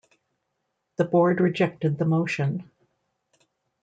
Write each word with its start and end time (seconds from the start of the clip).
The 0.95 1.03
board 1.03 1.39
rejected 1.39 1.99
the 1.99 2.05
motion. 2.05 2.71